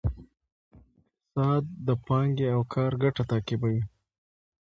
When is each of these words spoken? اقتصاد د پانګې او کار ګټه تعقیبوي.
اقتصاد 0.03 1.63
د 1.87 1.89
پانګې 2.07 2.47
او 2.55 2.61
کار 2.73 2.91
ګټه 3.03 3.23
تعقیبوي. 3.31 3.81